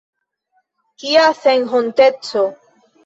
Kia 0.99 1.27
senhonteco! 1.41 2.43